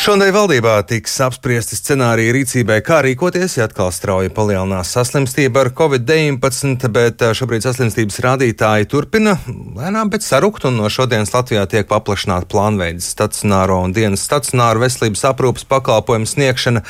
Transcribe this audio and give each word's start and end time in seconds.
Šodien 0.00 0.32
valdībā 0.32 0.78
tiks 0.88 1.12
apspriesti 1.20 1.76
scenāriji 1.76 2.32
rīcībai, 2.32 2.78
kā 2.80 3.02
rīkoties, 3.04 3.58
ja 3.58 3.66
atkal 3.68 3.90
strauji 3.92 4.30
palielinās 4.32 4.94
saslimstība 4.94 5.66
ar 5.66 5.68
covid-19, 5.76 6.88
bet 6.94 7.20
eh, 7.20 7.34
šobrīd 7.36 7.66
saslimstības 7.66 8.16
rādītāji 8.24 8.88
turpina 8.88 9.34
lēnām, 9.76 10.08
bet 10.08 10.24
sarukt, 10.24 10.64
un 10.64 10.78
no 10.80 10.88
šodienas 10.88 11.34
Latvijā 11.34 11.66
tiek 11.68 11.84
paplašināta 11.90 12.48
plānveida 12.48 13.04
stacionāro 13.04 13.76
un 13.84 13.92
dienas 13.92 14.24
stacionāru 14.24 14.80
veselības 14.86 15.26
aprūpas 15.34 15.68
pakalpojumu 15.68 16.30
sniegšana, 16.32 16.80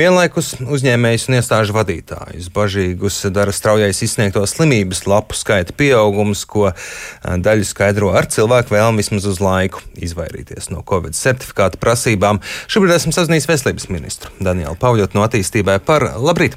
vienlaikus 0.00 0.54
uzņēmējus 0.64 1.28
un 1.28 1.38
iestāžu 1.42 1.76
vadītājus. 1.76 2.48
Bažīgus 2.56 3.20
dara 3.28 3.52
straujais 3.52 4.00
izsniegto 4.08 4.46
slimības 4.48 5.04
lapu 5.04 5.36
skaita 5.36 5.76
pieaugums, 5.76 6.46
ko 6.48 6.70
eh, 6.72 6.80
daļu 7.28 7.68
skaidro 7.68 8.14
ar 8.16 8.32
cilvēku 8.32 8.72
vēlmi 8.78 9.04
vismaz 9.04 9.28
uz 9.28 9.44
laiku 9.44 9.84
izvairīties 10.00 10.72
no 10.72 10.80
covid 10.80 11.20
certifikāta 11.20 11.84
prasībām. 11.84 12.40
Šobrīd 12.70 12.94
esmu 12.96 13.14
sazinājies 13.16 13.48
veselības 13.50 13.90
ministru 13.92 14.32
Danielu 14.42 14.76
Pauļotu 14.80 15.18
no 15.18 15.24
attīstībai 15.26 15.80
par 15.84 16.06
labrīt! 16.18 16.56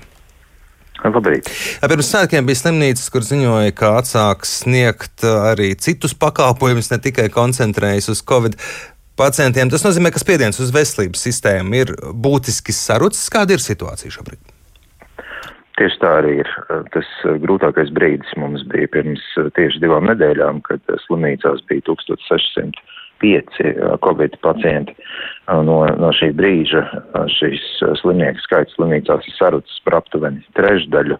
Labrīt. 1.06 1.50
Pirms 1.86 2.10
svētkiem 2.10 2.48
bija 2.48 2.58
slimnīcas, 2.58 3.10
kur 3.14 3.26
ziņoja, 3.26 3.74
ka 3.78 3.94
atsāks 4.00 4.64
sniegt 4.64 5.24
arī 5.28 5.72
citus 5.78 6.16
pakalpojumus, 6.18 6.90
ne 6.90 6.98
tikai 7.04 7.28
koncentrējas 7.34 8.10
uz 8.16 8.24
Covid 8.26 8.58
pacientiem. 9.20 9.70
Tas 9.70 9.86
nozīmē, 9.86 10.12
ka 10.14 10.22
spiediens 10.22 10.60
uz 10.64 10.74
veselības 10.74 11.24
sistēmu 11.28 11.82
ir 11.82 11.94
būtiski 12.26 12.76
sarucis. 12.76 13.30
Kāda 13.34 13.58
ir 13.58 13.64
situācija 13.64 14.14
šobrīd? 14.18 14.42
Tieši 15.78 16.02
tā 16.02 16.12
arī 16.24 16.40
ir. 16.42 16.52
Tas 16.94 17.10
grūtākais 17.44 17.92
brīdis 17.94 18.34
mums 18.42 18.64
bija 18.72 18.90
pirms 18.96 19.22
tieši 19.58 19.84
divām 19.84 20.10
nedēļām, 20.10 20.64
kad 20.66 20.82
slimnīcās 21.06 21.62
bija 21.70 21.86
1600 21.92 22.82
pieci 23.22 23.74
Covid 24.04 24.38
pacienti. 24.44 24.96
No, 25.48 25.80
no 25.88 26.12
šī 26.16 26.34
brīža 26.38 26.84
šīs 27.38 27.64
slimnieku 28.02 28.44
skaits 28.44 28.76
slimnīcās 28.78 29.28
ir 29.30 29.38
sarucis 29.38 29.82
par 29.86 30.02
aptuveni 30.02 30.44
trešdaļu. 30.60 31.20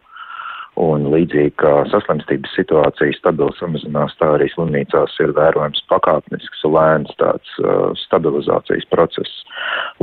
Un 0.78 1.08
līdzīgi 1.10 1.56
kā 1.58 1.72
saslimstības 1.90 2.52
situācija 2.54 3.16
stabili 3.18 3.56
samazinās, 3.58 4.14
tā 4.20 4.28
arī 4.36 4.46
slimnīcās 4.52 5.16
ir 5.26 5.32
vērojams 5.34 5.82
pakāpnisks, 5.90 6.62
lēns 6.70 7.16
tāds 7.18 7.56
uh, 7.64 7.96
stabilizācijas 8.04 8.86
process. 8.94 9.40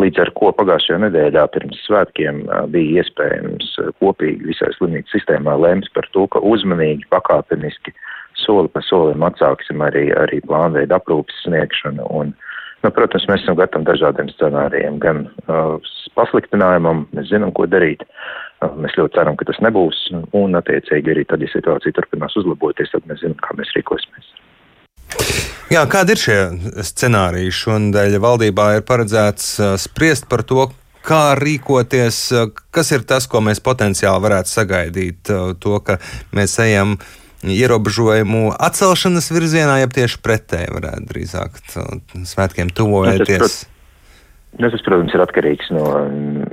Līdz 0.03 0.25
ar 0.25 0.33
ko 0.35 0.51
pagājušajā 0.59 0.99
nedēļā 1.05 1.45
pirms 1.55 1.79
svētkiem 1.87 2.43
uh, 2.49 2.65
bija 2.75 3.05
iespējams 3.05 3.71
uh, 3.85 3.93
kopīgi 4.03 4.51
visai 4.51 4.73
slimnīcas 4.75 5.15
sistēmā 5.15 5.55
lemt 5.63 5.87
par 5.95 6.11
to, 6.17 6.27
ka 6.35 6.43
uzmanīgi, 6.43 7.07
pakāpeniski 7.15 7.95
uh, 7.95 8.11
soli 8.41 8.71
pa 8.73 8.83
solim 8.85 9.25
atsāksim 9.27 9.83
arī, 9.85 10.09
arī 10.19 10.41
plānveidu 10.47 10.97
aprūpas 10.97 11.45
sniegšanu. 11.45 12.07
Un, 12.11 12.33
nu, 12.85 12.93
protams, 12.95 13.27
mēs 13.31 13.45
esam 13.45 13.59
gatavi 13.59 13.89
dažādiem 13.89 14.31
scenārijiem, 14.35 14.99
gan 15.03 15.25
uh, 15.47 15.77
pasliktinājumam, 16.19 17.07
mēs 17.17 17.31
zinām, 17.33 17.55
ko 17.57 17.69
darīt. 17.71 18.05
Uh, 18.63 18.75
mēs 18.85 18.97
ļoti 18.99 19.19
ceram, 19.19 19.39
ka 19.41 19.49
tas 19.51 19.61
nebūs, 19.65 20.07
un 20.37 20.59
attiecīgi 20.59 21.15
arī 21.15 21.27
tad, 21.31 21.45
ja 21.45 21.51
situācija 21.53 21.97
turpinās 21.97 22.37
uzlaboties, 22.41 22.93
tad 22.95 23.11
mēs 23.11 23.23
zinām, 23.25 23.41
kā 23.45 23.57
mēs 23.59 23.75
rīkosimies. 23.79 24.33
Jā, 25.73 25.83
kādi 25.91 26.15
ir 26.15 26.21
šie 26.21 26.39
scenāriji? 26.87 27.53
Šonadēļ 27.55 28.17
valdībā 28.23 28.71
ir 28.79 28.89
paredzēts 28.89 29.53
uh, 29.61 29.77
spriest 29.81 30.29
par 30.31 30.45
to, 30.47 30.69
kā 31.05 31.35
rīkoties, 31.37 32.19
kas 32.73 32.91
ir 32.97 33.03
tas, 33.05 33.27
ko 33.29 33.43
mēs 33.45 33.61
potenciāli 33.65 34.25
varētu 34.25 34.53
sagaidīt, 34.53 35.33
uh, 35.33 35.53
to, 35.61 35.77
ka 35.85 35.99
mēs 36.37 36.57
ejam 36.65 36.95
uh, 36.97 37.13
ierobežojumu 37.53 38.55
atcelšanas 38.57 39.31
virzienā, 39.35 39.81
ja 39.83 39.91
tieši 39.91 40.21
pretēji 40.25 40.73
varētu 40.75 41.09
drīzāk 41.11 41.61
svētkiem 42.31 42.73
tuvojoties? 42.75 43.65
Nu, 44.55 44.71
tas, 44.71 44.85
protams, 44.87 45.15
ir 45.17 45.23
atkarīgs 45.25 45.73
no, 45.75 45.87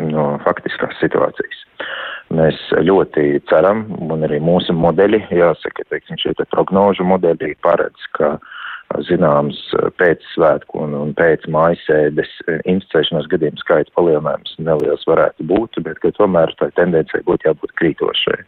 no 0.09 0.25
faktiskās 0.45 0.97
situācijas. 1.03 1.59
Mēs 2.31 2.57
ļoti 2.87 3.41
ceram, 3.51 3.83
un 4.07 4.23
arī 4.25 4.39
mūsu 4.41 4.73
modeļi, 4.73 5.25
jāsaka, 5.35 5.85
teiksim, 5.91 6.17
šie 6.21 6.33
te 6.39 6.47
prognožu 6.53 7.05
modeļi 7.05 7.57
paredz, 7.65 8.07
ka 8.15 8.37
zināms 9.07 9.59
pēcsvētku 9.99 10.85
un, 10.85 10.95
un 10.97 11.13
pēc 11.17 11.47
mājasēdes 11.51 12.31
inficēšanās 12.69 13.29
gadījumu 13.31 13.61
skaita 13.63 13.93
palielinājums 13.97 14.55
neliels 14.59 15.05
varētu 15.09 15.47
būt, 15.51 15.83
bet 15.85 16.01
ka 16.03 16.13
tomēr 16.17 16.53
tā 16.59 16.71
tendencija 16.79 17.23
būtu 17.27 17.51
jābūt 17.51 17.77
krītošai 17.81 18.41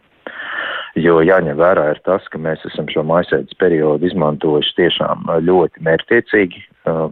jo 1.00 1.18
jāņem 1.24 1.58
vērā 1.58 1.88
ir 1.94 2.00
tas, 2.06 2.26
ka 2.30 2.38
mēs 2.38 2.62
esam 2.68 2.86
šo 2.92 3.02
mājasēdes 3.06 3.56
periodu 3.58 4.06
izmantojuši 4.08 4.76
tiešām 4.78 5.26
ļoti 5.42 5.82
mērķtiecīgi 5.86 6.62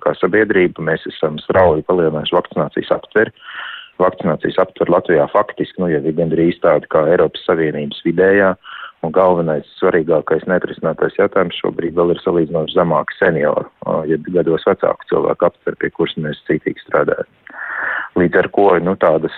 kā 0.05 0.15
sabiedrība. 0.21 0.85
Mēs 0.87 1.07
esam 1.11 1.41
strauji 1.43 1.87
palielinājuši 1.89 2.37
vakcinācijas 2.39 2.93
aptveri. 2.99 3.35
Vakcinācijas 4.01 4.59
aptver 4.63 4.91
Latvijā 4.91 5.27
faktiski, 5.31 5.83
nu, 5.83 5.91
jau 5.93 6.01
ir 6.01 6.17
gandrīz 6.17 6.59
tāda 6.63 6.89
kā 6.91 7.05
Eiropas 7.13 7.43
Savienības 7.47 8.01
vidējā, 8.07 8.55
un 9.03 9.15
galvenais, 9.15 9.67
svarīgākais 9.81 10.45
netrisinātais 10.51 11.17
jautājums 11.19 11.59
šobrīd 11.63 11.97
vēl 11.99 12.15
ir 12.15 12.23
salīdzinoši 12.23 12.77
zemāki 12.77 13.19
senioru, 13.19 13.67
ja 14.09 14.19
gados 14.29 14.67
vecāku 14.69 15.09
cilvēku 15.11 15.49
aptver, 15.49 15.79
pie 15.81 15.91
kuras 15.97 16.15
mēs 16.23 16.43
cītīgi 16.49 16.87
strādājam. 16.87 17.31
Līdz 18.21 18.43
ar 18.43 18.49
to 18.53 18.67
nu, 18.85 18.93
tādas 19.01 19.37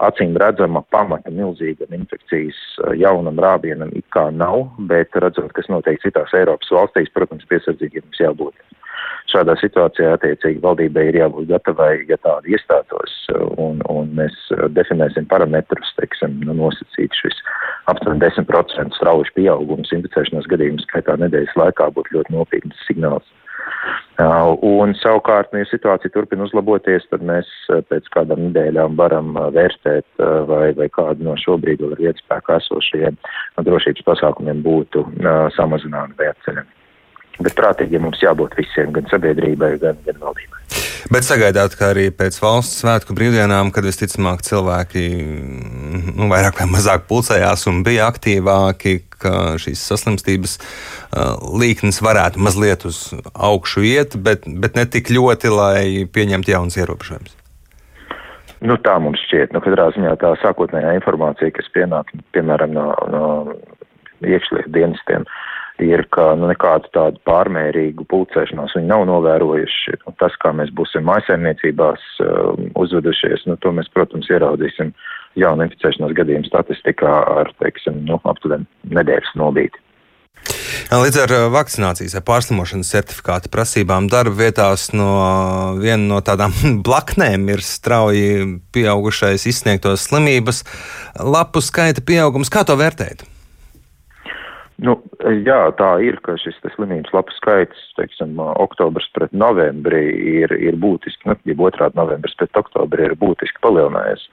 acīm 0.00 0.32
redzama 0.40 0.80
pamata 0.94 1.30
milzīgam 1.30 1.92
infekcijas 1.92 2.58
jaunam 2.96 3.38
rābienam 3.44 3.92
it 3.92 4.06
kā 4.14 4.30
nav, 4.32 4.70
bet 4.88 5.14
redzot, 5.20 5.52
kas 5.52 5.68
notiek 5.68 6.00
citās 6.02 6.32
Eiropas 6.34 6.72
valstīs, 6.72 7.12
protams, 7.12 7.44
piesardzīgiem 7.52 8.06
mums 8.06 8.22
jābūt. 8.24 8.56
Šādā 9.30 9.54
situācijā 9.60 10.14
attiecīgi 10.16 10.62
valdībai 10.64 11.04
ir 11.10 11.20
jābūt 11.20 11.50
gatavai, 11.52 11.92
ja 12.08 12.16
tāda 12.24 12.50
iestātos, 12.50 13.12
un, 13.60 13.84
un 13.92 14.10
mēs 14.16 14.34
definēsim 14.74 15.28
parametrus, 15.30 15.92
teiksim, 16.00 16.40
nu, 16.48 16.56
nosacīt 16.64 17.14
šis 17.20 17.36
aptuveni 17.90 18.22
10% 18.22 18.96
strauji 18.96 19.34
pieaugums 19.36 19.92
inficēšanās 19.96 20.48
gadījumu 20.50 20.86
skaitā 20.86 21.18
nedēļas 21.20 21.58
laikā 21.60 21.90
būtu 21.96 22.18
ļoti 22.18 22.36
nopietns 22.38 22.88
signāls 22.88 23.28
Uh, 24.20 24.52
un 24.66 24.92
savukārt, 25.00 25.54
ja 25.56 25.64
situācija 25.64 26.12
turpina 26.12 26.44
uzlaboties, 26.44 27.06
tad 27.08 27.22
mēs 27.24 27.48
uh, 27.72 27.80
pēc 27.88 28.10
kādām 28.12 28.42
nedēļām 28.48 28.98
varam 28.98 29.30
uh, 29.38 29.46
vērtēt, 29.54 30.04
vai, 30.50 30.66
vai 30.76 30.88
kādu 30.92 31.24
no 31.24 31.36
šobrīd 31.40 31.80
vēl 31.80 31.94
ar 31.96 32.02
vietas 32.02 32.24
spēkā 32.26 32.58
esošajiem 32.60 33.16
drošības 33.64 34.04
pasākumiem 34.10 34.60
būtu 34.66 35.06
samazināti 35.56 36.18
vai 36.20 36.28
atceļami. 36.34 36.76
Bet 37.40 37.56
prātīgi, 37.56 37.96
ja 37.96 38.04
mums 38.04 38.20
jābūt 38.20 38.58
visiem, 38.60 38.92
gan 38.96 39.08
sabiedrībai, 39.08 39.78
gan, 39.80 39.96
gan 40.04 40.20
valdībai. 40.20 40.59
Bet 41.10 41.26
sagaidāt, 41.26 41.72
ka 41.74 41.88
arī 41.90 42.04
pēc 42.14 42.36
valsts 42.38 42.84
svētku 42.84 43.16
brīvdienām, 43.18 43.72
kad 43.74 43.82
visticamāk 43.82 44.44
cilvēki 44.46 45.00
nu, 46.14 46.28
vairāk 46.30 46.60
vai 46.60 46.68
mazāk 46.70 47.08
pulcējās 47.08 47.66
un 47.66 47.80
bija 47.82 48.06
aktīvāki, 48.12 48.92
ka 49.18 49.32
šīs 49.58 49.82
saslimstības 49.90 50.54
līknes 51.62 51.98
varētu 52.06 52.38
mazliet 52.46 52.86
uz 52.86 53.02
augšu 53.34 53.82
iet, 53.90 54.14
bet, 54.22 54.46
bet 54.46 54.78
ne 54.78 54.86
tik 54.86 55.10
ļoti, 55.10 55.50
lai 55.50 55.82
pieņemtu 56.14 56.54
jaunas 56.54 56.78
ierobežojumus. 56.78 57.34
Nu, 58.62 58.78
tā 58.78 58.94
mums 59.02 59.18
šķiet. 59.26 59.50
Nu, 59.56 59.64
katrā 59.64 59.90
ziņā 59.96 60.14
tā 60.20 60.36
sākotnējā 60.44 60.94
informācija, 61.00 61.50
kas 61.58 61.74
pienāk, 61.74 62.14
piemēram, 62.36 62.76
no, 62.76 62.86
no 63.10 63.24
iekšlietu 64.22 64.70
dienestiem, 64.78 65.26
uh, 65.26 65.50
ir, 65.84 66.04
ka 66.14 66.30
nu, 66.38 66.48
nekādu 66.50 66.90
tādu 66.94 67.20
pārmērīgu 67.28 68.06
pulcēšanos 68.10 68.76
viņi 68.76 68.90
nav 68.90 69.06
novērojuši. 69.10 69.98
Tas, 70.20 70.36
kā 70.42 70.52
mēs 70.56 70.72
būsim 70.76 71.06
mājasēmniecībās 71.08 72.06
uh, 72.24 72.54
uzvedušies, 72.80 73.46
nu, 73.50 73.58
to 73.60 73.72
mēs, 73.76 73.90
protams, 73.94 74.30
ieraudzīsim 74.32 74.92
jaunu 75.40 75.66
inficēšanās 75.66 76.16
gadījumu 76.18 76.50
statistikā 76.50 77.14
ar, 77.40 77.52
teiksim, 77.62 78.02
nu, 78.08 78.20
aptuveni 78.30 78.68
nedēļas 78.96 79.36
nobīti. 79.40 79.82
Līdz 80.90 81.18
ar 81.22 81.32
uh, 81.36 81.42
vakcinācijas 81.54 82.16
vai 82.16 82.22
pārslimošanas 82.26 82.90
certifikāta 82.90 83.50
prasībām 83.52 84.08
darba 84.10 84.34
vietās 84.40 84.88
no 84.96 85.10
viena 85.78 86.02
no 86.16 86.22
tādām 86.24 86.54
blaknēm 86.86 87.46
ir 87.54 87.62
strauji 87.64 88.56
pieaugušais 88.74 89.46
izsniegtos 89.50 90.08
slimības 90.10 90.64
lapu 91.14 91.62
skaita 91.62 92.02
pieaugums. 92.02 92.50
Kā 92.50 92.66
to 92.66 92.78
vērtēt? 92.80 93.29
Nu, 94.80 94.94
jā, 95.44 95.58
tā 95.76 95.88
ir, 96.04 96.16
ka 96.24 96.36
šis 96.40 96.56
slimības 96.74 97.12
lapu 97.12 97.34
skaits, 97.36 97.80
teiksim, 97.98 98.38
oktobrs 98.38 99.08
pret 99.16 99.32
novembrī 99.36 100.02
ir, 100.40 100.54
ir 100.56 100.78
būtiski, 100.80 101.28
nu, 101.28 101.36
ja 101.44 101.56
otrādi 101.66 101.98
novembris 102.00 102.36
pret 102.40 102.56
oktobri 102.56 103.10
ir 103.10 103.16
būtiski 103.20 103.60
palielinājies. 103.64 104.24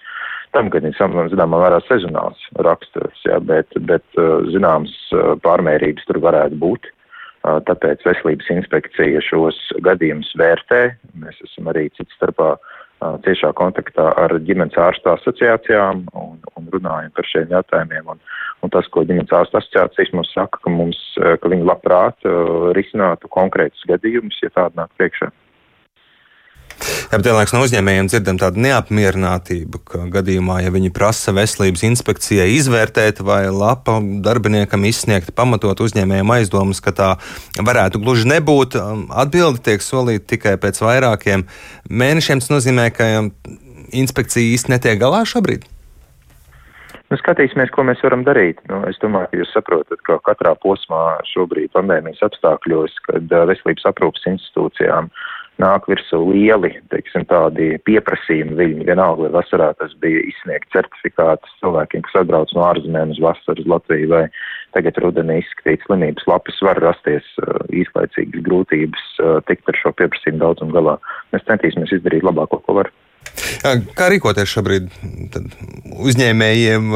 Tam, 0.56 0.70
kad 0.72 0.86
ir 0.88 0.96
zināmā 0.96 1.60
mērā 1.60 1.82
sezonāls 1.90 2.40
raksturs, 2.64 3.20
jā, 3.28 3.42
bet, 3.44 3.76
bet 3.90 4.22
zināms 4.54 4.94
pārmērības 5.44 6.08
tur 6.08 6.22
varētu 6.24 6.60
būt. 6.62 6.88
Tāpēc 7.68 8.02
veselības 8.08 8.48
inspekcija 8.56 9.22
šos 9.24 9.60
gadījumus 9.84 10.32
vērtē. 10.40 10.82
Mēs 11.20 11.38
esam 11.44 11.70
arī 11.72 11.88
cits 11.96 12.16
starpā 12.18 12.56
ciešā 13.26 13.54
kontaktā 13.58 14.10
ar 14.18 14.34
ģimenes 14.48 14.78
ārstu 14.82 15.14
asociācijām 15.14 16.08
un, 16.18 16.38
un 16.58 16.70
runājam 16.74 17.14
par 17.16 17.30
šiem 17.30 17.54
jautājumiem. 17.54 18.14
Un, 18.16 18.22
Un 18.66 18.72
tas, 18.74 18.88
ko 18.90 19.04
ģimenes 19.06 19.30
ārsta 19.38 19.60
asociācijas 19.62 20.10
mums 20.18 20.32
saka, 20.34 20.58
ka, 20.64 20.72
mums, 20.74 20.98
ka 21.16 21.52
viņi 21.52 21.68
labprāt 21.68 22.26
risinātu 22.74 23.30
konkrētus 23.30 23.86
gadījumus, 23.90 24.40
ja 24.42 24.50
tādi 24.56 24.80
nāk 24.80 24.90
priekšā. 24.98 25.30
Jā, 27.08 27.16
bet 27.16 27.28
vienlaikus 27.30 27.54
no 27.56 27.62
uzņēmējiem 27.64 28.08
dzirdam 28.12 28.40
tādu 28.42 28.60
neapmierinātību, 28.66 29.80
ka 29.88 30.02
gadījumā, 30.12 30.58
ja 30.66 30.74
viņi 30.76 30.90
prasa 30.92 31.32
veselības 31.32 31.86
inspekcijai 31.88 32.50
izvērtēt, 32.58 33.22
vai 33.24 33.46
lapa 33.48 33.96
darbiniekam 34.26 34.84
izsniegt 34.90 35.32
pamatot 35.38 35.80
uzņēmējiem 35.86 36.34
aizdomas, 36.36 36.84
ka 36.84 36.92
tā 36.98 37.08
varētu 37.56 38.02
gluži 38.04 38.28
nebūt, 38.28 38.76
um, 38.82 39.06
atbildi 39.24 39.64
tiek 39.70 39.86
solīta 39.86 40.34
tikai 40.34 40.58
pēc 40.60 40.82
vairākiem 40.84 41.48
mēnešiem. 41.88 42.44
Tas 42.44 42.52
nozīmē, 42.52 42.90
ka 42.92 43.08
um, 43.22 43.32
inspekcija 43.96 44.52
īsti 44.58 44.76
netiek 44.76 45.00
galā 45.00 45.24
šobrīd. 45.24 45.64
Nu, 47.08 47.16
skatīsimies, 47.22 47.72
ko 47.72 47.88
mēs 47.88 48.04
varam 48.04 48.28
darīt. 48.28 48.60
Nu, 48.68 48.82
es 48.92 49.00
domāju, 49.00 49.32
ka 49.32 49.40
jūs 49.40 49.56
saprotat, 49.56 50.04
ka 50.04 50.20
katrā 50.28 50.58
posmā 50.60 51.22
šobrīd 51.32 51.72
pandēmijas 51.72 52.20
apstākļos, 52.28 53.00
kad 53.08 53.32
veselības 53.32 53.88
aprūpas 53.94 54.28
institūcijām 54.34 55.08
nāk 55.62 55.88
virsū 55.90 56.20
lieli, 56.30 56.72
teiksim, 56.92 57.26
tādi 57.30 57.76
pieprasījumi 57.88 58.58
viņi. 58.60 58.86
Vienalga, 58.90 59.26
vai 59.26 59.34
vasarā 59.40 59.72
tas 59.80 59.94
bija 60.04 60.22
izsniegt 60.30 60.70
certifikātus 60.76 61.54
cilvēkiem, 61.62 62.04
kas 62.06 62.20
atbrauc 62.22 62.54
no 62.56 62.66
ārzemēm 62.68 63.16
uz 63.16 63.22
vasaru 63.24 63.64
uz 63.64 63.72
Latviju, 63.74 64.12
vai 64.14 64.24
tagad 64.78 65.00
rudenī 65.04 65.40
izskatīt 65.42 65.86
slimības 65.88 66.28
lapas, 66.30 66.62
var 66.66 66.82
rasties 66.84 67.28
uh, 67.42 67.58
īslaicīgas 67.74 68.46
grūtības 68.46 69.10
uh, 69.24 69.38
tikt 69.50 69.70
ar 69.72 69.82
šo 69.82 69.94
pieprasījumu 69.98 70.44
daudzumu 70.44 70.78
galā. 70.78 70.98
Mēs 71.34 71.46
centīsimies 71.50 71.98
izdarīt 71.98 72.26
labāko, 72.28 72.62
ko 72.66 72.82
var. 72.82 72.94
Kā 73.98 74.08
rīkoties 74.12 74.54
šobrīd 74.54 74.88
uzņēmējiem? 76.08 76.94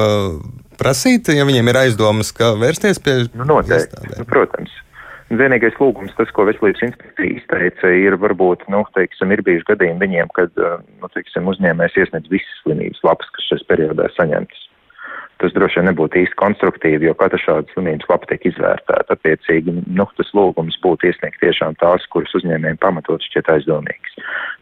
Prasīt, 0.81 1.27
ja 1.35 1.43
viņiem 1.45 1.67
ir 1.69 1.77
aizdomas, 1.83 2.31
ka 2.33 2.53
vērsties 2.57 3.01
pie 3.03 3.17
nu, 3.35 3.45
noteikti, 3.45 4.15
nu, 4.15 4.25
protams. 4.29 4.73
Vienīgais 5.31 5.77
lūgums, 5.79 6.11
tas, 6.17 6.31
ko 6.35 6.43
veselības 6.49 6.81
inspekcija 6.89 7.37
izteica, 7.37 7.91
ir 7.95 8.17
varbūt, 8.19 8.65
nu, 8.73 8.81
teiksim, 8.97 9.31
ir 9.31 9.43
bijuši 9.47 9.69
gadījumi 9.69 10.03
viņiem, 10.03 10.33
kad, 10.35 10.51
nu, 10.57 11.11
teiksim, 11.13 11.47
uzņēmējs 11.47 11.95
iesniedz 12.03 12.33
visas 12.33 12.59
slimības 12.65 12.99
lapas, 13.07 13.31
kas 13.37 13.47
šajā 13.53 13.69
periodā 13.71 14.09
saņemtas 14.17 14.67
tas 15.41 15.53
droši 15.55 15.79
vien 15.79 15.87
nebūtu 15.89 16.19
īsti 16.21 16.37
konstruktīvi, 16.39 17.07
jo 17.09 17.15
katra 17.17 17.39
šāda 17.41 17.73
slimības 17.73 18.09
lapa 18.11 18.29
tiek 18.29 18.45
izvērtēta. 18.51 19.17
Attiecīgi, 19.17 19.73
nu, 19.97 20.05
tas 20.17 20.29
lūgums 20.37 20.77
būtu 20.83 21.09
iesniegt 21.09 21.41
tiešām 21.41 21.77
tās, 21.81 22.05
kuras 22.13 22.35
uzņēmējiem 22.37 22.77
pamatot 22.81 23.25
šķiet 23.25 23.49
aizdomīgas, 23.55 24.17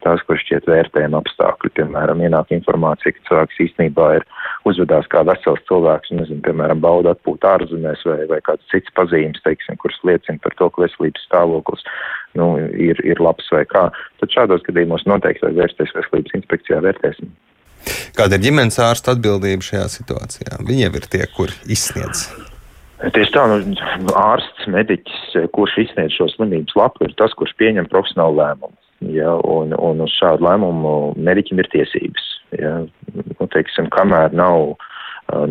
tās, 0.05 0.23
kuras 0.27 0.45
šķiet 0.45 0.69
vērtējuma 0.71 1.19
apstākļi. 1.19 1.73
Piemēram, 1.79 2.23
ienāk 2.23 2.53
informācija, 2.55 3.15
ka 3.17 3.25
cilvēks 3.29 3.61
īstenībā 3.67 4.07
ir 4.19 4.27
uzvedās 4.69 5.09
kā 5.11 5.25
vesels 5.27 5.65
cilvēks, 5.67 6.13
un, 6.13 6.23
nezinu, 6.23 6.43
piemēram, 6.47 6.81
bauda 6.83 7.15
atpūt 7.17 7.47
ārzemēs 7.51 8.05
vai, 8.07 8.21
vai 8.31 8.39
kāds 8.47 8.71
cits 8.71 8.95
pazīmes, 8.95 9.43
teiksim, 9.45 9.79
kuras 9.83 9.99
liecina 10.07 10.39
par 10.45 10.55
to, 10.59 10.71
ka 10.71 10.85
veselības 10.85 11.27
stāvoklis 11.27 11.85
nu, 12.39 12.55
ir, 12.89 12.99
ir 13.03 13.21
labs 13.23 13.51
vai 13.53 13.65
kā. 13.67 13.89
Tad 14.23 14.35
šādos 14.35 14.65
gadījumos 14.67 15.07
noteikti 15.09 15.47
vajag 15.47 15.63
vērsties 15.63 15.95
veselības 15.97 16.41
inspekcijā 16.41 16.83
vērtēsim. 16.85 17.31
Kāda 18.17 18.37
ir 18.37 18.45
ģimenes 18.47 18.79
ārsta 18.83 19.15
atbildība 19.15 19.65
šajā 19.65 19.87
situācijā? 19.95 20.61
Viņiem 20.67 20.97
ir 20.99 21.07
tie, 21.11 21.23
kur 21.35 21.53
izsniedz. 21.69 22.27
Tieši 22.99 23.31
tā, 23.31 23.45
nu, 23.47 23.75
ārsts, 24.19 24.67
mediķis, 24.67 25.47
kurš 25.55 25.77
izsniedz 25.85 26.17
šo 26.17 26.27
slimības 26.33 26.75
lapu, 26.75 27.05
ir 27.07 27.15
tas, 27.19 27.31
kurš 27.39 27.53
pieņem 27.61 27.87
profesionālu 27.91 28.41
lēmumu. 28.41 28.75
Ja, 29.15 29.37
un, 29.47 29.71
un 29.79 30.03
uz 30.03 30.11
šādu 30.19 30.43
lēmumu 30.43 30.95
mediķim 31.15 31.61
ir 31.63 31.69
tiesības. 31.71 32.25
Ja. 32.59 32.73
Nu, 33.15 33.47
teiksim, 33.53 33.87
kamēr 33.95 34.35
nav, 34.35 34.73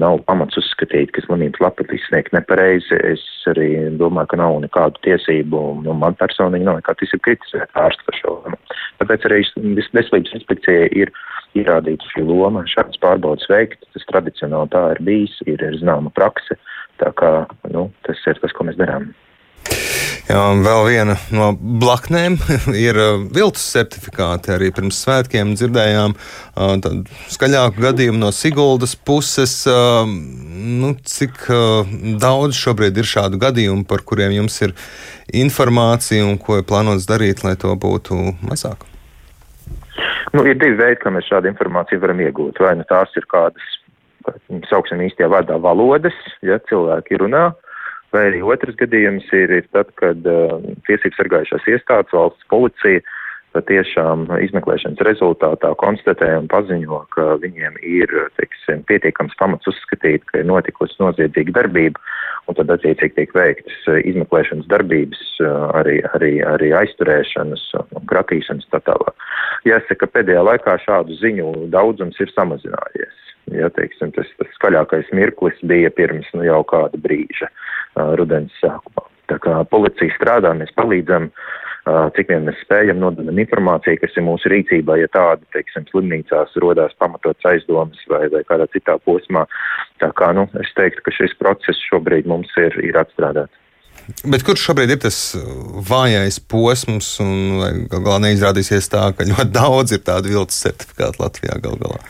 nav 0.01 0.19
pamats 0.27 0.59
uzskatīt, 0.61 1.13
ka 1.15 1.23
slimības 1.25 1.63
lapa 1.63 1.85
ir 1.85 1.95
izsniegta 1.99 2.39
nepareizi, 2.39 2.99
es 3.13 3.25
arī 3.51 3.69
domāju, 4.01 4.33
ka 4.33 4.41
nav 4.41 4.59
nekādu 4.65 5.03
tiesību, 5.07 5.63
nu, 5.85 5.95
man 5.99 6.17
personīgi 6.19 6.67
nav 6.67 6.81
nekāda 6.81 7.03
tiesība 7.03 7.27
kritizēt 7.29 7.83
ārstu 7.83 8.09
par 8.09 8.19
šo 8.19 8.35
lēmumu. 8.39 8.79
Tāpēc 9.03 9.29
arī 9.29 9.41
veselības 9.79 10.35
inspekcijai 10.41 10.91
ir 11.03 11.13
ierādīta 11.59 12.11
šī 12.13 12.27
loma, 12.29 12.65
šādas 12.69 13.01
pārbaudas 13.03 13.49
veikt. 13.51 13.87
Tas 13.95 14.07
tradicionāli 14.11 14.73
tā 14.75 14.85
ir 14.97 15.03
bijis, 15.07 15.39
ir, 15.47 15.63
ir 15.63 15.79
zināma 15.81 16.13
prakse. 16.15 16.59
Tā 16.99 17.13
kā 17.19 17.33
nu, 17.73 17.89
tas 18.07 18.21
ir 18.27 18.41
tas, 18.43 18.55
ko 18.55 18.67
mēs 18.69 18.79
darām. 18.81 19.13
Jā, 20.29 20.43
vēl 20.61 20.83
viena 20.85 21.15
no 21.33 21.55
blaknēm 21.57 22.35
ir 22.89 22.99
uh, 23.01 23.23
viltus 23.33 23.65
certifikāti. 23.73 24.53
Arī 24.53 24.69
pirms 24.77 24.99
svētkiem 25.07 25.55
dzirdējām 25.57 26.13
uh, 26.13 26.75
skaļāku 27.33 27.81
gadījumu 27.87 28.21
no 28.21 28.29
Siguldas 28.37 28.93
puses. 28.93 29.63
Uh, 29.65 30.05
nu, 30.05 30.93
cik 31.01 31.49
daudz 32.21 32.59
šobrīd 32.61 33.01
ir 33.01 33.09
šādu 33.09 33.41
gadījumu, 33.41 33.87
par 33.89 34.05
kuriem 34.05 34.35
jums 34.37 34.61
ir 34.67 34.77
informācija 35.33 36.27
un 36.29 36.37
ko 36.43 36.61
ir 36.61 36.69
plānots 36.69 37.09
darīt, 37.09 37.41
lai 37.47 37.57
to 37.61 37.73
būtu 37.81 38.19
mazāk? 38.45 38.85
Nu, 40.37 40.45
ir 40.45 40.59
divi 40.61 40.77
veidi, 40.77 41.01
kā 41.01 41.13
mēs 41.15 41.29
šādu 41.31 41.49
informāciju 41.51 42.03
varam 42.03 42.21
iegūt. 42.21 42.61
Vai 42.61 42.75
nu 42.77 42.85
tās 42.89 43.15
ir 43.17 43.25
kādas, 43.33 43.65
sauksim 44.69 45.01
īstajā 45.07 45.31
vārdā, 45.33 45.57
valodas, 45.63 46.17
ja 46.45 46.61
cilvēki 46.69 47.23
runā, 47.25 47.49
vai 48.15 48.27
arī 48.31 48.43
otrs 48.45 48.77
gadījums 48.81 49.27
ir, 49.37 49.53
ir 49.61 49.71
tad, 49.75 49.91
kad 50.01 50.29
uh, 50.29 50.59
tiesības 50.89 51.19
sargājušās 51.21 51.73
iestādes, 51.75 52.15
valsts 52.15 52.51
policija 52.53 53.05
patiešām 53.57 54.27
izmeklēšanas 54.45 55.01
rezultātā 55.07 55.71
konstatē 55.81 56.29
un 56.37 56.49
paziņo, 56.53 57.01
ka 57.15 57.39
viņiem 57.43 57.79
ir 57.81 58.13
teiksim, 58.37 58.83
pietiekams 58.89 59.37
pamats 59.41 59.71
uzskatīt, 59.71 60.27
ka 60.29 60.43
ir 60.43 60.49
notikusi 60.51 60.99
noziedzīga 61.01 61.57
darbība, 61.57 62.03
un 62.49 62.59
tad 62.59 62.73
attiecīgi 62.77 63.17
tiek 63.17 63.33
veiktas 63.37 63.89
izmeklēšanas 64.05 64.69
darbības, 64.73 65.23
arī, 65.81 65.99
arī, 66.15 66.33
arī 66.45 66.73
aizturēšanas 66.83 67.65
kratīšanas 68.11 68.69
tā 68.75 68.83
tālāk. 68.89 69.17
Jāsaka, 69.69 70.11
pēdējā 70.13 70.45
laikā 70.53 70.77
šādu 70.85 71.17
ziņu 71.23 71.55
daudzums 71.73 72.21
ir 72.23 72.33
samazinājies. 72.37 73.28
Ja, 73.55 73.71
teiksim, 73.75 74.13
tas, 74.17 74.29
tas 74.41 74.51
skaļākais 74.59 75.13
mirklis 75.17 75.61
bija 75.69 75.93
pirms 75.95 76.29
nu, 76.37 76.45
jau 76.47 76.61
kāda 76.69 77.01
brīža 77.01 77.49
uh, 77.49 78.15
rudens 78.19 78.55
sākumā. 78.63 79.07
Tā 79.29 79.37
kā 79.45 79.61
policija 79.69 80.15
strādā, 80.17 80.55
mēs 80.57 80.73
palīdzam 80.77 81.29
uh, 81.29 82.09
cik 82.17 82.33
vien 82.33 82.47
mēs 82.49 82.59
spējam 82.65 83.01
nododam 83.03 83.39
informāciju, 83.41 84.01
kas 84.03 84.17
ir 84.17 84.27
mūsu 84.27 84.51
rīcībā, 84.53 84.99
ja 85.01 85.09
tāda, 85.15 85.45
teiksim, 85.57 85.87
slimnīcās 85.91 86.57
rodās 86.63 86.97
pamatots 87.01 87.49
aizdomas 87.49 88.01
vai, 88.11 88.27
vai 88.33 88.43
kādā 88.49 88.69
citā 88.75 88.99
posmā. 89.05 89.47
Tā 90.03 90.11
kā, 90.19 90.33
nu, 90.37 90.49
es 90.63 90.73
teiktu, 90.79 91.05
ka 91.07 91.15
šis 91.15 91.37
process 91.41 91.89
šobrīd 91.91 92.29
mums 92.31 92.53
ir, 92.61 92.77
ir 92.85 92.99
atstrādāts. 93.01 93.55
Bet 94.25 94.45
kurš 94.47 94.69
šobrīd 94.71 94.95
ir 94.95 95.01
tas 95.03 95.19
vājais 95.89 96.39
posms, 96.49 97.11
un 97.25 97.89
galā 97.93 98.21
neizrādīsies 98.25 98.89
tā, 98.93 99.09
ka 99.17 99.27
ļoti 99.29 99.51
daudz 99.53 99.97
ir 99.97 100.05
tādu 100.07 100.33
viltus 100.33 100.61
certifikātu 100.65 101.25
Latvijā 101.25 101.59
gal 101.65 101.77
galā? 101.81 102.01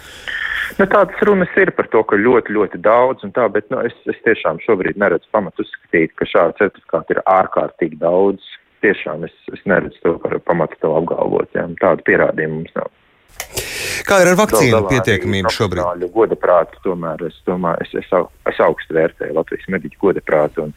Nu, 0.76 0.84
tādas 0.84 1.24
runas 1.24 1.56
ir 1.56 1.72
par 1.76 1.88
to, 1.92 2.02
ka 2.04 2.18
ļoti, 2.20 2.52
ļoti 2.52 2.80
daudz, 2.84 3.24
tā, 3.34 3.48
bet 3.52 3.70
nu, 3.72 3.80
es, 3.88 3.96
es 4.10 4.18
tiešām 4.26 4.60
šobrīd 4.66 5.00
neredzu 5.00 5.30
pamatu 5.32 5.64
uzskatīt, 5.64 6.12
ka 6.18 6.28
šādu 6.28 6.58
certifikātu 6.60 7.16
ir 7.16 7.24
ārkārtīgi 7.24 8.00
daudz 8.02 8.44
tiešām 8.84 9.26
es, 9.26 9.34
es 9.54 9.64
neredzu 9.66 9.98
to 10.04 10.14
par 10.22 10.38
pamatu 10.46 10.78
to 10.82 10.94
apgalvot. 11.00 11.50
Jā. 11.56 11.66
Tādu 11.80 12.04
pierādījumu 12.06 12.62
mums 12.62 12.74
nav. 12.78 12.90
Kā 14.08 14.22
ir 14.22 14.30
ar 14.30 14.38
vakcīnu 14.38 14.80
pietiekamību 14.88 15.50
šobrīd? 15.52 16.04
Goda 16.14 16.36
prātu, 16.38 16.78
tomēr 16.84 17.20
es, 17.26 17.36
domāju, 17.46 17.84
es, 17.84 17.92
es, 18.00 18.12
es 18.48 18.60
augstu 18.64 18.96
vērtēju 18.96 19.36
Latvijas 19.36 19.66
mediķu 19.74 20.00
goda 20.00 20.22
prātu 20.24 20.64
un, 20.64 20.72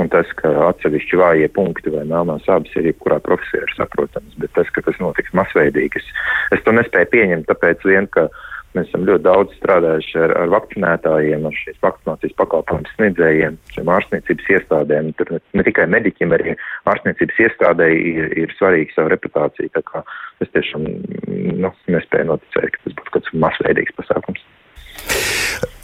un 0.00 0.10
tas, 0.12 0.30
ka 0.38 0.52
atsevišķi 0.68 1.18
vājie 1.20 1.48
punkti 1.56 1.92
vai 1.94 2.04
melnās 2.08 2.46
abas 2.46 2.76
ir 2.78 2.90
jebkurā 2.92 3.18
profesijā 3.24 3.64
ir 3.66 3.74
saprotams, 3.76 4.36
bet 4.40 4.54
tas, 4.56 4.70
ka 4.74 4.84
tas 4.86 5.00
notiks 5.02 5.34
masveidīgi, 5.36 6.00
es, 6.00 6.12
es 6.54 6.62
to 6.64 6.76
nespēju 6.76 7.10
pieņemt, 7.16 7.48
tāpēc 7.50 7.82
vien, 7.88 8.06
ka 8.14 8.28
uh, 8.28 8.46
Mēs 8.76 8.90
esam 8.90 9.06
ļoti 9.08 9.24
daudz 9.24 9.54
strādājuši 9.56 10.18
ar, 10.26 10.34
ar 10.42 10.50
vakcinētājiem, 10.52 11.46
ar 11.48 11.56
šīs 11.56 11.78
vakcinācijas 11.84 12.34
pakalpojumu 12.36 12.92
sniedzējiem, 12.92 13.56
šiem 13.72 13.92
ārstniecības 13.94 14.50
iestādēm. 14.56 15.08
Tur 15.16 15.32
ne, 15.38 15.64
tikai 15.66 15.86
mediķiem, 15.94 16.34
arī 16.36 16.54
ārstniecības 16.92 17.40
iestādēji 17.46 18.12
ir, 18.12 18.30
ir 18.44 18.54
svarīga 18.58 18.92
savu 18.94 19.14
reputāciju. 19.14 19.72
Tā 19.72 19.84
kā 19.88 20.04
es 20.44 20.52
tiešām 20.52 20.84
nu, 20.84 21.72
nespēju 21.88 22.28
noticēt, 22.28 22.76
ka 22.76 22.84
tas 22.84 22.98
būtu 23.00 23.16
kāds 23.16 23.34
masveidīgs 23.46 23.96
pasākums. 23.96 24.44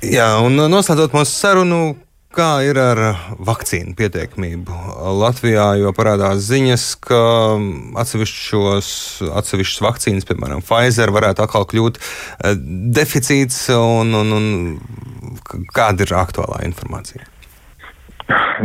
Jā, 0.04 0.28
un 0.44 0.60
noslēdzot 0.68 1.16
mūsu 1.16 1.32
sarunu, 1.32 1.80
Kā 2.34 2.64
ir 2.66 2.74
ar 2.82 2.98
vakcīnu 3.46 3.92
pietiekamību 3.94 4.74
Latvijā? 5.20 5.68
Jo 5.78 5.92
parādās 5.94 6.42
ziņas, 6.48 6.86
ka 7.06 7.20
atsevišķas 8.02 9.82
vakcīnas, 9.84 10.26
piemēram, 10.26 10.64
Pfizer, 10.66 11.14
varētu 11.14 11.44
atkal 11.44 11.68
kļūt 11.70 12.00
eh, 12.00 12.58
deficīts. 12.98 13.60
Un, 13.78 14.10
un, 14.18 14.34
un 14.34 15.62
kāda 15.76 16.02
ir 16.02 16.16
aktuālā 16.18 16.64
informācija? 16.66 17.22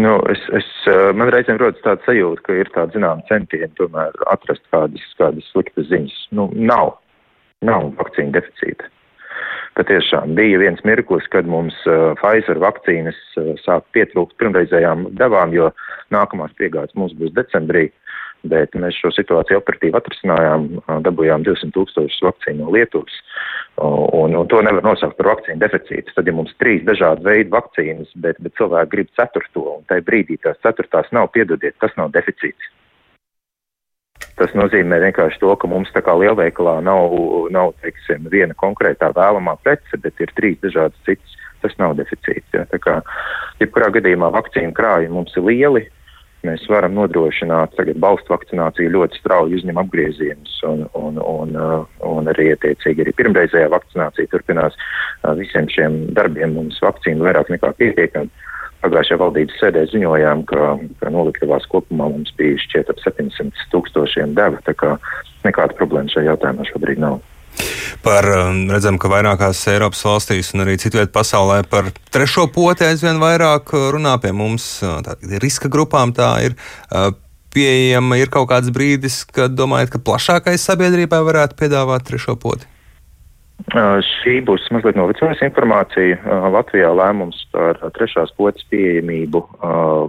Nu, 0.01 0.17
es, 0.33 0.41
es, 0.57 0.69
eh, 0.89 1.11
man 1.13 1.29
reizēm 1.29 1.61
rodas 1.61 1.85
tāda 1.85 2.01
sajūta, 2.09 2.47
ka 2.47 2.57
ir 2.57 2.73
tāda 2.73 2.97
zināma 2.97 3.21
centieni 3.29 3.69
tomēr 3.77 4.17
atrast 4.33 4.65
kādas, 4.73 5.05
kādas 5.21 5.45
sliktas 5.53 5.91
ziņas. 5.93 6.17
Nu, 6.33 6.49
nav, 6.57 6.95
nav 7.61 7.93
vakcīnu 8.01 8.33
deficīta 8.33 8.89
patiešām 9.79 10.35
bija 10.37 10.59
viens 10.61 10.83
mirklis, 10.87 11.27
kad 11.33 11.47
mums 11.49 11.77
uh, 11.87 12.13
Pfizer 12.19 12.59
vakcīnas 12.61 13.19
uh, 13.37 13.53
sāk 13.63 13.87
pietrūkt 13.95 14.37
pirmreizējām 14.41 15.09
devām, 15.19 15.55
jo 15.55 15.71
nākamās 16.15 16.55
piegādes 16.59 16.97
mums 16.99 17.15
būs 17.19 17.35
decembrī. 17.37 17.89
bet 18.47 18.75
mēs 18.79 18.97
šo 18.99 19.11
situāciju 19.11 19.59
operatīvi 19.59 19.97
atrisinājām, 19.99 20.67
dabūjām 21.03 21.43
200 21.43 21.73
tūkstošus 21.75 22.21
vakcīnu 22.23 22.63
no 22.63 22.73
Lietuvas, 22.75 23.15
un, 23.83 24.35
un 24.39 24.47
to 24.51 24.61
nevar 24.63 24.85
nosaukt 24.85 25.17
par 25.19 25.33
vakcīnu 25.33 25.59
deficītu. 25.63 26.13
Tad, 26.15 26.27
ja 26.29 26.35
mums 26.35 26.55
trīs 26.61 26.85
dažādi 26.87 27.25
veidi 27.27 27.51
vakcīnas, 27.55 28.11
bet, 28.23 28.39
bet 28.43 28.55
cilvēki 28.59 28.93
grib 28.95 29.11
ceturto, 29.19 29.65
un 29.79 29.87
tajā 29.91 30.05
brīdī 30.07 30.39
tās 30.43 30.59
ceturtās 30.65 31.11
nav, 31.15 31.31
piedodiet, 31.35 31.75
tas 31.83 31.95
nav 31.99 32.13
deficīts. 32.15 32.71
Tas 34.39 34.53
nozīmē 34.55 35.01
vienkārši 35.03 35.41
to, 35.41 35.51
ka 35.59 35.67
mums 35.67 35.91
tā 35.91 36.03
kā 36.05 36.13
lielveikalā 36.15 36.77
nav, 36.85 37.11
nav 37.51 37.73
teiksim, 37.83 38.29
viena 38.31 38.55
konkrētā 38.59 39.11
vēlamā 39.15 39.57
prece, 39.65 39.99
bet 39.99 40.19
ir 40.23 40.31
trīs 40.37 40.59
dažādas 40.63 40.99
citas. 41.07 41.35
Tas 41.59 41.73
nav 41.75 41.97
deficīts. 41.99 42.47
Ja. 42.55 42.63
Tā 42.71 42.77
kā, 42.79 42.93
jebkurā 43.59 43.89
gadījumā 43.97 44.29
vakcīnu 44.31 44.71
krājumi 44.77 45.11
mums 45.11 45.33
ir 45.35 45.43
lieli, 45.43 45.81
mēs 46.47 46.63
varam 46.71 46.93
nodrošināt 46.95 47.73
tagad 47.75 47.99
balstu 47.99 48.31
vakcināciju 48.31 48.93
ļoti 48.93 49.19
strauji 49.19 49.57
uzņem 49.59 49.81
apgriezienus 49.81 50.53
un, 50.69 50.85
un, 50.95 51.19
un, 51.19 51.57
un 52.07 52.31
arī 52.31 52.53
attiecīgi 52.53 53.03
arī 53.03 53.15
pirmreizējā 53.17 53.67
vakcinācija 53.73 54.31
turpinās 54.31 54.79
visiem 55.41 55.67
šiem 55.73 55.99
darbiem. 56.15 56.55
Mums 56.55 56.79
vakcīnu 56.83 57.27
vairāk 57.27 57.51
nekā 57.51 57.73
pietiekami. 57.81 58.31
Pagājušajā 58.83 59.19
valdības 59.19 59.57
sēdē 59.59 59.85
ziņojām, 59.91 60.45
ka, 60.47 60.69
ka 61.01 61.11
noliktavās 61.11 61.65
kopumā 61.71 62.07
mums 62.13 62.31
bija 62.39 62.59
šķiet 62.63 62.93
ap 62.93 63.01
700 63.03 63.67
tūkstošiem 63.73 64.37
deva, 64.37 64.61
tā 64.63 64.75
kā 64.77 64.95
nekāda 65.43 65.75
problēma 65.79 66.11
šajā 66.13 66.31
jautājumā 66.31 66.67
šobrīd 66.71 67.03
nav. 67.03 67.19
Par, 68.05 68.23
um, 68.31 68.61
redzam, 68.71 68.95
ka 69.01 69.09
vairākās 69.11 69.59
Eiropas 69.73 70.01
valstīs 70.05 70.53
un 70.55 70.63
arī 70.63 70.77
citviet 70.79 71.11
pasaulē 71.11 71.63
par 71.67 71.89
trešo 72.13 72.45
poti 72.55 72.87
aizvien 72.87 73.19
vairāk 73.19 73.73
uh, 73.75 73.89
runā 73.95 74.15
pie 74.23 74.31
mums. 74.31 74.77
Uh, 74.85 75.01
tā, 75.03 75.17
riska 75.43 75.71
grupām 75.71 76.13
tā 76.15 76.29
ir 76.47 76.55
uh, 76.55 77.09
pieejama. 77.51 78.21
Ir 78.21 78.31
kaut 78.31 78.47
kāds 78.53 78.71
brīdis, 78.71 79.25
kad 79.27 79.57
domājat, 79.57 79.91
ka 79.95 80.03
plašākai 80.07 80.55
sabiedrībai 80.61 81.19
varētu 81.27 81.59
piedāvāt 81.59 82.07
trešo 82.07 82.37
poti? 82.39 82.69
Šī 83.67 84.39
būs 84.47 84.69
mazliet 84.71 84.95
novecojusi 84.95 85.43
informācija. 85.49 86.17
Latvijā 86.53 86.89
lēmums 86.95 87.41
par 87.51 87.77
trešās 87.97 88.31
potes 88.37 88.63
pieejamību 88.71 89.41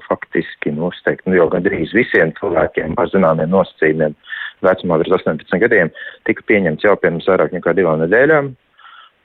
faktiski 0.07 0.71
nosteikti 0.77 1.29
nu, 1.29 1.37
jau 1.41 1.49
gandrīz 1.51 1.91
visiem 1.97 2.31
cilvēkiem 2.39 2.95
ar 2.97 3.11
zināmiem 3.11 3.51
nosacījumiem 3.51 4.15
vecumā 4.63 5.01
virs 5.03 5.17
18 5.19 5.61
gadiem 5.65 5.91
tika 6.29 6.47
pieņemts 6.47 6.87
jau 6.87 6.95
pirms 7.03 7.27
vairāk 7.27 7.53
nekā 7.57 7.75
divām 7.75 8.01
nedēļām. 8.05 8.53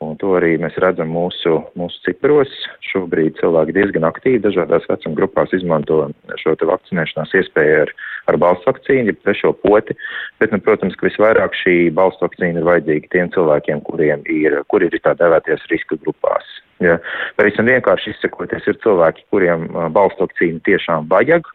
Un 0.06 0.18
to 0.22 0.36
arī 0.38 0.56
mēs 0.62 0.78
redzam 0.82 1.10
mūsu, 1.14 1.58
mūsu 1.80 2.02
ciparos. 2.06 2.52
Šobrīd 2.86 3.40
cilvēki 3.40 3.76
diezgan 3.76 4.06
aktīvi 4.08 4.44
dažādās 4.44 4.86
vecuma 4.90 5.18
grupās 5.18 5.54
izmanto 5.58 6.04
šo 6.42 6.56
vakcinēšanās 6.62 7.34
iespēju 7.42 7.82
ar, 7.86 7.94
ar 8.32 8.40
balstu 8.42 8.70
vakcīnu, 8.70 9.12
jeb 9.12 9.20
trešo 9.24 9.54
poti. 9.64 9.98
Bet, 10.42 10.54
nu, 10.54 10.62
protams, 10.64 10.96
ka 11.00 11.10
visvairāk 11.10 11.58
šī 11.64 11.76
balstu 11.98 12.28
vakcīna 12.28 12.62
ir 12.62 12.70
vajadzīga 12.70 13.12
tiem 13.16 13.34
cilvēkiem, 13.36 13.84
kuriem 13.90 14.24
ir, 14.32 14.62
kuri 14.72 14.92
ir 14.92 15.02
tā 15.04 15.16
devēties 15.20 15.68
riska 15.74 16.00
grupās. 16.04 16.48
Ja. 16.84 16.98
Pavisam 17.40 17.70
vienkārši 17.72 18.14
izsakoties, 18.14 18.68
ir 18.68 18.80
cilvēki, 18.84 19.28
kuriem 19.34 19.70
balstu 19.96 20.28
vakcīnu 20.28 20.64
tiešām 20.68 21.10
vajag 21.12 21.48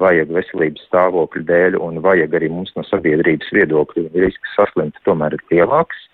vajag 0.00 0.30
veselības 0.32 0.86
stāvokļa 0.88 1.42
dēļ 1.48 1.76
un 1.84 2.00
vajag 2.04 2.32
arī 2.38 2.48
mums 2.52 2.72
no 2.76 2.84
sabiedrības 2.88 3.50
viedokļa, 3.52 4.06
risks 4.22 4.54
saslimt 4.56 4.96
tomēr 5.04 5.36
ir 5.36 5.44
lielāks. 5.52 6.06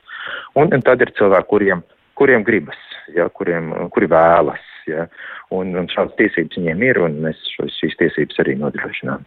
Un, 0.56 0.71
un 0.73 0.85
tad 0.87 1.02
ir 1.04 1.12
cilvēki, 1.18 1.50
kuriem, 1.52 1.83
kuriem 2.18 2.47
gribas, 2.47 2.78
ja, 3.14 3.28
kuriem, 3.28 3.73
kuri 3.95 4.11
vēlas. 4.12 4.64
Ja, 4.87 5.09
un, 5.50 5.73
un 5.75 5.88
šādas 5.90 6.14
tiesības 6.14 6.61
viņiem 6.61 6.83
ir, 6.87 7.00
un 7.02 7.16
mēs 7.25 7.40
šos, 7.56 7.75
šīs 7.80 7.97
tiesības 7.99 8.38
arī 8.45 8.54
nodrošinām. 8.61 9.25